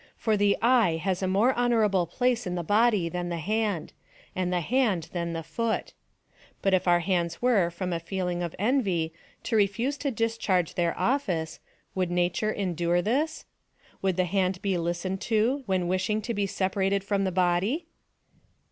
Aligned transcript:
For 0.17 0.35
the 0.35 0.57
eye 0.63 0.95
has 0.95 1.21
a 1.21 1.27
more 1.27 1.55
honourable 1.55 2.07
place 2.07 2.47
in 2.47 2.55
the 2.55 2.63
body 2.63 3.07
than 3.07 3.29
the 3.29 3.37
hand, 3.37 3.93
and 4.35 4.51
the 4.51 4.59
hand 4.61 5.09
than 5.13 5.33
the 5.33 5.43
foot 5.43 5.93
But 6.63 6.73
if 6.73 6.87
our 6.87 7.01
hands 7.01 7.39
were, 7.39 7.69
from 7.69 7.93
a 7.93 7.99
feeling 7.99 8.41
of 8.41 8.55
envy, 8.57 9.13
to 9.43 9.55
refuse 9.55 9.97
to 9.97 10.09
discharge 10.09 10.73
their 10.73 10.97
office, 10.97 11.59
would 11.93 12.09
nature 12.09 12.51
endure 12.51 13.03
this? 13.03 13.45
Would 14.01 14.17
the 14.17 14.25
hand 14.25 14.59
be 14.63 14.75
listened 14.75 15.21
to, 15.29 15.61
when 15.67 15.87
wishing 15.87 16.19
to 16.23 16.33
be 16.33 16.47
separated 16.47 17.03
from 17.03 17.23
the 17.23 17.31
body 17.31 17.85